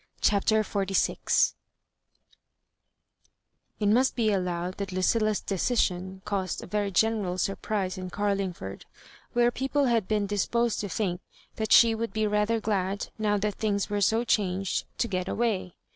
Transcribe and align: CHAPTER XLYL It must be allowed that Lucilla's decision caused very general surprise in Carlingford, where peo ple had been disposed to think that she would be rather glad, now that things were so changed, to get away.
CHAPTER 0.19 0.63
XLYL 0.63 1.53
It 3.79 3.85
must 3.85 4.15
be 4.15 4.31
allowed 4.31 4.77
that 4.77 4.91
Lucilla's 4.91 5.41
decision 5.41 6.23
caused 6.25 6.61
very 6.65 6.89
general 6.89 7.37
surprise 7.37 7.99
in 7.99 8.09
Carlingford, 8.09 8.85
where 9.33 9.51
peo 9.51 9.67
ple 9.67 9.85
had 9.85 10.07
been 10.07 10.25
disposed 10.25 10.79
to 10.79 10.89
think 10.89 11.21
that 11.57 11.71
she 11.71 11.93
would 11.93 12.13
be 12.13 12.25
rather 12.25 12.59
glad, 12.59 13.09
now 13.19 13.37
that 13.37 13.53
things 13.59 13.91
were 13.91 14.01
so 14.01 14.23
changed, 14.23 14.85
to 14.97 15.07
get 15.07 15.27
away. 15.27 15.75